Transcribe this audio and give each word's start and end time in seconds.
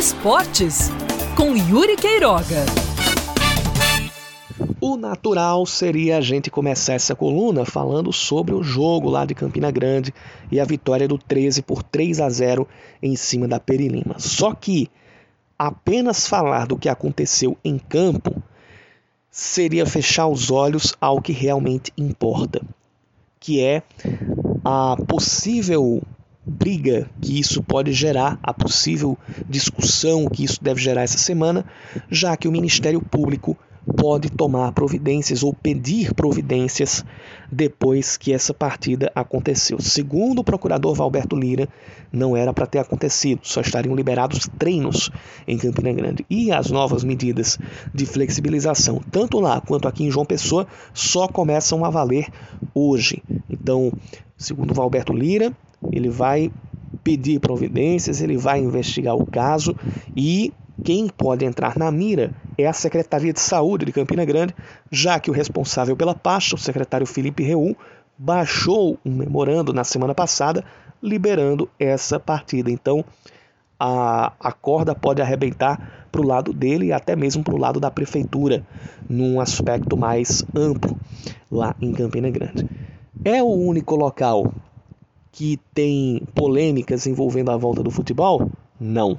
Esportes 0.00 0.88
com 1.36 1.54
Yuri 1.54 1.94
Queiroga. 1.94 2.64
O 4.80 4.96
natural 4.96 5.66
seria 5.66 6.16
a 6.16 6.20
gente 6.22 6.50
começar 6.50 6.94
essa 6.94 7.14
coluna 7.14 7.66
falando 7.66 8.10
sobre 8.10 8.54
o 8.54 8.62
jogo 8.62 9.10
lá 9.10 9.26
de 9.26 9.34
Campina 9.34 9.70
Grande 9.70 10.14
e 10.50 10.58
a 10.58 10.64
vitória 10.64 11.06
do 11.06 11.18
13 11.18 11.60
por 11.60 11.82
3 11.82 12.18
a 12.18 12.30
0 12.30 12.66
em 13.02 13.14
cima 13.14 13.46
da 13.46 13.60
Perilima. 13.60 14.14
Só 14.18 14.54
que 14.54 14.88
apenas 15.58 16.26
falar 16.26 16.66
do 16.66 16.78
que 16.78 16.88
aconteceu 16.88 17.58
em 17.62 17.76
campo 17.78 18.42
seria 19.30 19.84
fechar 19.84 20.28
os 20.28 20.50
olhos 20.50 20.94
ao 20.98 21.20
que 21.20 21.32
realmente 21.34 21.92
importa, 21.98 22.62
que 23.38 23.62
é 23.62 23.82
a 24.64 24.96
possível 25.06 26.02
briga 26.50 27.08
que 27.20 27.38
isso 27.38 27.62
pode 27.62 27.92
gerar, 27.92 28.38
a 28.42 28.52
possível 28.52 29.16
discussão 29.48 30.26
que 30.26 30.44
isso 30.44 30.62
deve 30.62 30.80
gerar 30.80 31.02
essa 31.02 31.18
semana, 31.18 31.64
já 32.10 32.36
que 32.36 32.48
o 32.48 32.52
Ministério 32.52 33.00
Público 33.00 33.56
pode 33.96 34.30
tomar 34.30 34.72
providências 34.72 35.42
ou 35.42 35.54
pedir 35.54 36.12
providências 36.14 37.04
depois 37.50 38.16
que 38.16 38.32
essa 38.32 38.52
partida 38.52 39.10
aconteceu. 39.14 39.80
Segundo 39.80 40.40
o 40.40 40.44
procurador 40.44 40.94
Valberto 40.94 41.36
Lira, 41.36 41.68
não 42.12 42.36
era 42.36 42.52
para 42.52 42.66
ter 42.66 42.78
acontecido, 42.78 43.40
só 43.42 43.60
estariam 43.60 43.94
liberados 43.94 44.48
treinos 44.58 45.10
em 45.46 45.56
Campina 45.56 45.92
Grande. 45.92 46.26
E 46.28 46.52
as 46.52 46.70
novas 46.70 47.04
medidas 47.04 47.58
de 47.94 48.06
flexibilização, 48.06 49.00
tanto 49.10 49.40
lá 49.40 49.60
quanto 49.60 49.88
aqui 49.88 50.04
em 50.04 50.10
João 50.10 50.26
Pessoa, 50.26 50.66
só 50.92 51.26
começam 51.26 51.84
a 51.84 51.90
valer 51.90 52.28
hoje. 52.74 53.22
Então, 53.48 53.92
segundo 54.36 54.74
Valberto 54.74 55.12
Lira, 55.12 55.52
ele 55.92 56.08
vai 56.08 56.50
pedir 57.02 57.40
providências, 57.40 58.20
ele 58.20 58.36
vai 58.36 58.60
investigar 58.60 59.16
o 59.16 59.26
caso 59.26 59.74
e 60.16 60.52
quem 60.84 61.08
pode 61.08 61.44
entrar 61.44 61.76
na 61.76 61.90
mira 61.90 62.32
é 62.56 62.66
a 62.66 62.72
Secretaria 62.72 63.32
de 63.32 63.40
Saúde 63.40 63.84
de 63.84 63.92
Campina 63.92 64.24
Grande, 64.24 64.54
já 64.90 65.18
que 65.20 65.30
o 65.30 65.34
responsável 65.34 65.96
pela 65.96 66.14
pasta, 66.14 66.54
o 66.54 66.58
secretário 66.58 67.06
Felipe 67.06 67.42
Reul, 67.42 67.76
baixou 68.16 68.98
um 69.04 69.14
memorando 69.14 69.72
na 69.72 69.84
semana 69.84 70.14
passada 70.14 70.64
liberando 71.02 71.68
essa 71.78 72.20
partida. 72.20 72.70
Então, 72.70 73.04
a, 73.78 74.32
a 74.38 74.52
corda 74.52 74.94
pode 74.94 75.22
arrebentar 75.22 76.06
para 76.12 76.20
o 76.20 76.26
lado 76.26 76.52
dele 76.52 76.86
e 76.86 76.92
até 76.92 77.16
mesmo 77.16 77.42
para 77.42 77.54
o 77.54 77.58
lado 77.58 77.80
da 77.80 77.90
prefeitura, 77.90 78.66
num 79.08 79.40
aspecto 79.40 79.96
mais 79.96 80.44
amplo 80.54 80.98
lá 81.50 81.74
em 81.80 81.92
Campina 81.92 82.30
Grande. 82.30 82.68
É 83.24 83.42
o 83.42 83.48
único 83.48 83.96
local 83.96 84.52
que 85.32 85.58
tem 85.72 86.22
polêmicas 86.34 87.06
envolvendo 87.06 87.50
a 87.50 87.56
volta 87.56 87.82
do 87.82 87.90
futebol? 87.90 88.50
Não. 88.78 89.16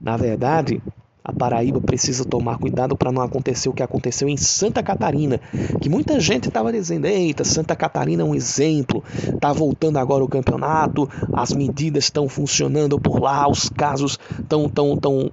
Na 0.00 0.16
verdade, 0.16 0.82
a 1.22 1.32
Paraíba 1.32 1.80
precisa 1.80 2.24
tomar 2.24 2.58
cuidado 2.58 2.96
para 2.96 3.12
não 3.12 3.22
acontecer 3.22 3.68
o 3.68 3.72
que 3.72 3.82
aconteceu 3.82 4.28
em 4.28 4.36
Santa 4.36 4.82
Catarina, 4.82 5.38
que 5.80 5.88
muita 5.88 6.18
gente 6.18 6.48
estava 6.48 6.72
dizendo: 6.72 7.06
eita, 7.06 7.44
Santa 7.44 7.76
Catarina 7.76 8.22
é 8.22 8.24
um 8.24 8.34
exemplo, 8.34 9.04
está 9.34 9.52
voltando 9.52 9.98
agora 9.98 10.24
o 10.24 10.28
campeonato, 10.28 11.08
as 11.32 11.52
medidas 11.52 12.04
estão 12.04 12.28
funcionando 12.28 12.98
por 12.98 13.20
lá, 13.20 13.48
os 13.48 13.68
casos 13.68 14.18
estão 14.40 14.68
tão, 14.68 14.96
tão, 14.96 15.30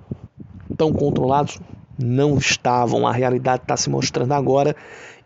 tão 0.76 0.94
controlados. 0.94 1.60
Não 2.00 2.38
estavam, 2.38 3.08
a 3.08 3.12
realidade 3.12 3.64
está 3.64 3.76
se 3.76 3.90
mostrando 3.90 4.32
agora 4.32 4.76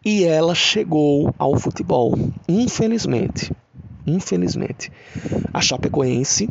e 0.05 0.23
ela 0.23 0.55
chegou 0.55 1.33
ao 1.37 1.59
futebol, 1.59 2.17
infelizmente. 2.47 3.51
Infelizmente. 4.05 4.91
A 5.53 5.61
Chapecoense 5.61 6.49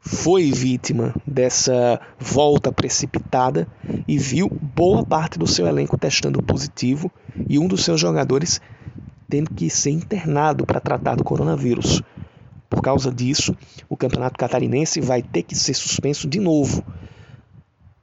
foi 0.00 0.52
vítima 0.52 1.14
dessa 1.26 1.98
volta 2.18 2.70
precipitada 2.70 3.66
e 4.06 4.18
viu 4.18 4.50
boa 4.50 5.04
parte 5.04 5.38
do 5.38 5.46
seu 5.46 5.66
elenco 5.66 5.96
testando 5.96 6.42
positivo 6.42 7.10
e 7.48 7.58
um 7.58 7.66
dos 7.66 7.84
seus 7.84 8.00
jogadores 8.00 8.60
tendo 9.28 9.54
que 9.54 9.70
ser 9.70 9.90
internado 9.90 10.66
para 10.66 10.78
tratar 10.78 11.16
do 11.16 11.24
coronavírus. 11.24 12.02
Por 12.68 12.82
causa 12.82 13.10
disso, 13.10 13.56
o 13.88 13.96
campeonato 13.96 14.38
catarinense 14.38 15.00
vai 15.00 15.22
ter 15.22 15.42
que 15.42 15.54
ser 15.54 15.74
suspenso 15.74 16.28
de 16.28 16.38
novo. 16.38 16.84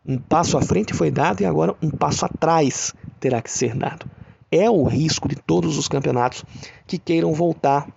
Um 0.04 0.18
passo 0.18 0.58
à 0.58 0.62
frente 0.62 0.94
foi 0.94 1.12
dado 1.12 1.42
e 1.42 1.46
agora 1.46 1.76
um 1.82 1.92
passo 1.92 2.26
atrás 2.26 2.96
terá 3.20 3.42
que 3.42 3.52
ser 3.52 3.76
dado. 3.76 4.10
É 4.50 4.70
o 4.70 4.84
risco 4.84 5.30
de 5.30 5.36
todos 5.36 5.78
os 5.78 5.88
campeonatos 5.88 6.44
que 6.88 6.98
queiram 6.98 7.32
voltar 7.32 7.88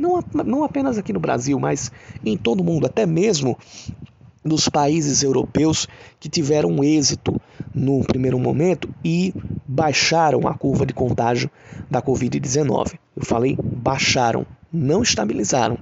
não, 0.00 0.22
não 0.44 0.64
apenas 0.64 0.96
aqui 0.96 1.12
no 1.12 1.20
Brasil, 1.20 1.60
mas 1.60 1.92
em 2.24 2.36
todo 2.36 2.60
o 2.60 2.64
mundo, 2.64 2.86
até 2.86 3.04
mesmo 3.04 3.56
nos 4.42 4.68
países 4.68 5.22
europeus 5.22 5.86
que 6.18 6.28
tiveram 6.28 6.82
êxito 6.82 7.38
no 7.74 8.02
primeiro 8.02 8.38
momento 8.38 8.88
e 9.04 9.34
baixaram 9.68 10.48
a 10.48 10.54
curva 10.54 10.86
de 10.86 10.94
contágio 10.94 11.50
da 11.90 12.00
Covid-19. 12.00 12.98
Eu 13.14 13.24
falei 13.24 13.56
baixaram, 13.62 14.46
não 14.72 15.02
estabilizaram. 15.02 15.78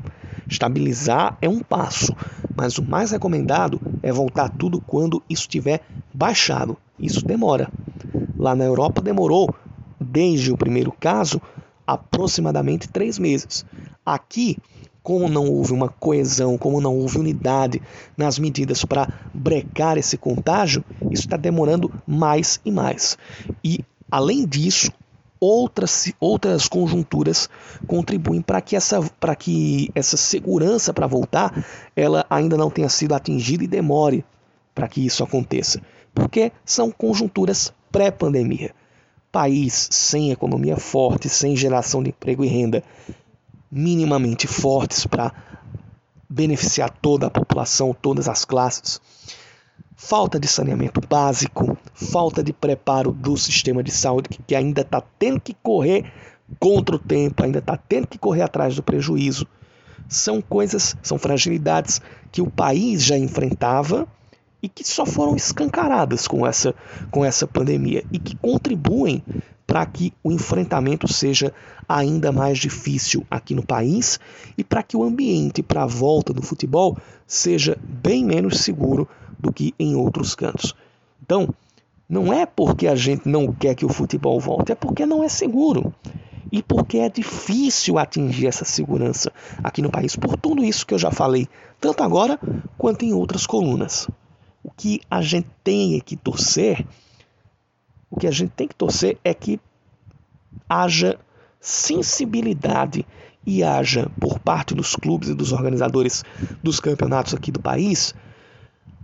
Estabilizar 0.49 1.37
é 1.41 1.49
um 1.49 1.61
passo, 1.61 2.13
mas 2.57 2.79
o 2.79 2.83
mais 2.83 3.13
recomendado 3.13 3.81
é 4.03 4.11
voltar 4.11 4.49
tudo 4.49 4.81
quando 4.81 5.23
isso 5.29 5.47
tiver 5.47 5.83
baixado. 6.13 6.77
Isso 6.99 7.25
demora. 7.25 7.71
Lá 8.37 8.57
na 8.57 8.65
Europa 8.65 9.01
demorou, 9.01 9.55
desde 10.01 10.51
o 10.51 10.57
primeiro 10.57 10.91
caso, 10.91 11.41
aproximadamente 11.87 12.89
três 12.89 13.19
meses. 13.19 13.65
Aqui, 14.09 14.57
como 15.03 15.29
não 15.29 15.45
houve 15.45 15.75
uma 15.75 15.91
coesão, 15.91 16.57
como 16.57 16.81
não 16.81 16.97
houve 16.97 17.19
unidade 17.19 17.83
nas 18.17 18.39
medidas 18.39 18.83
para 18.83 19.07
brecar 19.35 19.99
esse 19.99 20.17
contágio, 20.17 20.83
isso 21.11 21.25
está 21.25 21.37
demorando 21.37 21.93
mais 22.07 22.59
e 22.65 22.71
mais. 22.71 23.19
E, 23.63 23.85
além 24.11 24.47
disso, 24.47 24.91
outras, 25.39 26.11
outras 26.19 26.67
conjunturas 26.69 27.51
contribuem 27.87 28.41
para 28.41 28.63
que 28.63 28.75
essa, 28.75 29.03
para 29.21 29.37
que 29.37 29.91
essa 29.95 30.17
segurança 30.17 30.95
para 30.95 31.07
voltar 31.07 31.67
ela 31.95 32.25
ainda 32.31 32.57
não 32.57 32.71
tenha 32.71 32.89
sido 32.89 33.15
atingida 33.15 33.63
e 33.63 33.69
demore 33.69 34.25
para 34.75 34.89
que 34.89 35.05
isso 35.05 35.23
aconteça. 35.23 35.83
Porque 36.15 36.51
são 36.65 36.91
conjunturas 36.91 37.75
pré-pandemia 37.93 38.75
país 39.31 39.89
sem 39.91 40.31
economia 40.31 40.79
forte, 40.79 41.29
sem 41.29 41.55
geração 41.55 42.03
de 42.03 42.09
emprego 42.09 42.45
e 42.45 42.49
renda 42.49 42.83
minimamente 43.71 44.47
fortes 44.47 45.07
para 45.07 45.33
beneficiar 46.29 46.91
toda 46.91 47.27
a 47.27 47.31
população, 47.31 47.95
todas 47.95 48.29
as 48.29 48.45
classes, 48.45 49.01
falta 49.97 50.39
de 50.39 50.47
saneamento 50.47 51.01
básico, 51.01 51.77
falta 51.95 52.43
de 52.43 52.53
preparo 52.53 53.13
do 53.13 53.37
sistema 53.37 53.83
de 53.83 53.91
saúde 53.91 54.29
que 54.47 54.55
ainda 54.55 54.83
está 54.83 55.01
tendo 55.19 55.41
que 55.41 55.55
correr 55.55 56.13
contra 56.59 56.97
o 56.97 56.99
tempo, 56.99 57.43
ainda 57.43 57.59
está 57.59 57.77
tendo 57.77 58.07
que 58.07 58.19
correr 58.19 58.43
atrás 58.43 58.77
do 58.77 58.83
prejuízo. 58.83 59.47
São 60.09 60.41
coisas, 60.41 60.97
são 61.03 61.19
fragilidades 61.19 62.01
que 62.31 62.41
o 62.41 62.51
país 62.51 63.03
já 63.03 63.19
enfrentava 63.19 64.07
e 64.63 64.69
que 64.69 64.85
só 64.85 65.07
foram 65.07 65.37
escancaradas 65.37 66.27
com 66.27 66.47
essa, 66.47 66.75
com 67.11 67.25
essa 67.25 67.47
pandemia 67.47 68.05
e 68.13 68.19
que 68.19 68.37
contribuem 68.37 69.23
para 69.67 69.85
que 69.85 70.15
o 70.25 70.33
enfrentamento 70.33 71.07
seja 71.13 71.53
ainda 71.87 72.33
mais 72.33 72.59
difícil 72.59 73.27
aqui 73.31 73.55
no 73.55 73.65
país 73.65 74.19
e 74.57 74.65
para 74.65 74.83
que 74.83 74.97
o 74.97 75.03
ambiente 75.03 75.63
para 75.63 75.83
a 75.83 75.87
volta 75.87 76.33
do 76.33 76.43
futebol 76.43 76.97
seja 77.27 77.77
bem 77.83 78.25
menos 78.25 78.61
seguro 78.61 79.07
do 79.39 79.53
que 79.53 79.75
em 79.79 79.95
outros 79.95 80.35
cantos. 80.35 80.75
Então, 81.23 81.55
não 82.09 82.33
é 82.33 82.47
porque 82.47 82.87
a 82.87 82.95
gente 82.95 83.29
não 83.29 83.53
quer 83.53 83.75
que 83.75 83.85
o 83.85 83.91
futebol 83.91 84.41
volte, 84.41 84.73
é 84.73 84.75
porque 84.75 85.05
não 85.05 85.23
é 85.23 85.29
seguro. 85.29 85.93
E 86.51 86.63
porque 86.63 86.97
é 86.97 87.11
difícil 87.11 87.99
atingir 87.99 88.47
essa 88.47 88.65
segurança 88.65 89.31
aqui 89.63 89.83
no 89.83 89.91
país, 89.91 90.17
por 90.17 90.35
tudo 90.39 90.65
isso 90.65 90.87
que 90.87 90.95
eu 90.95 90.99
já 90.99 91.11
falei, 91.11 91.47
tanto 91.79 92.03
agora 92.03 92.41
quanto 92.79 93.05
em 93.05 93.13
outras 93.13 93.47
colunas. 93.47 94.09
O 94.69 94.71
que 94.71 95.01
a 95.11 95.23
gente 95.23 95.49
tem 95.65 95.99
que 95.99 96.15
torcer, 96.15 96.87
o 98.11 98.21
que 98.21 98.27
a 98.27 98.31
gente 98.31 98.51
tem 98.51 98.69
que 98.69 98.75
torcer 98.75 99.17
é 99.25 99.33
que 99.33 99.59
haja 100.69 101.19
sensibilidade 101.59 103.07
e 103.47 103.65
haja 103.65 104.11
por 104.21 104.39
parte 104.39 104.75
dos 104.75 104.95
clubes 104.95 105.31
e 105.31 105.35
dos 105.35 105.53
organizadores 105.53 106.23
dos 106.63 106.81
campeonatos 106.81 107.33
aqui 107.33 107.51
do 107.51 107.63
país 107.63 108.15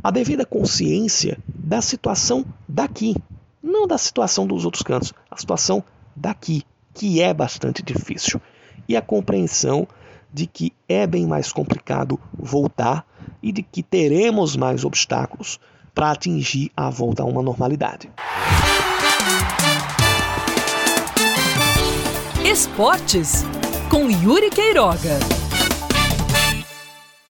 a 0.03 0.11
devida 0.11 0.45
consciência 0.45 1.39
da 1.49 1.81
situação 1.81 2.45
daqui, 2.69 3.17
não 3.63 3.87
da 3.87 3.97
situação 3.97 4.47
dos 4.47 4.67
outros 4.67 4.83
cantos, 4.83 5.15
a 5.31 5.39
situação 5.39 5.83
daqui, 6.15 6.63
que 6.93 7.23
é 7.23 7.33
bastante 7.33 7.83
difícil, 7.83 8.39
e 8.87 8.99
a 8.99 9.01
compreensão 9.01 9.89
de 10.31 10.47
que 10.47 10.75
é 10.87 11.07
bem 11.07 11.27
mais 11.27 11.51
complicado 11.51 12.21
voltar 12.39 13.07
e 13.45 13.53
de 13.53 13.63
que 13.63 13.83
teremos 13.83 14.57
mais 14.57 14.87
obstáculos 14.87 15.61
para 15.95 16.11
atingir 16.13 16.73
a 16.75 16.89
volta 16.89 17.23
a 17.23 17.27
uma 17.27 17.43
normalidade. 17.43 18.11
Esportes 22.43 23.45
com 23.91 24.11
Yuri 24.11 24.49
Queiroga. 24.49 25.44